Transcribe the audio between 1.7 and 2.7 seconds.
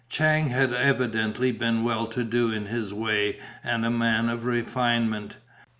well to do in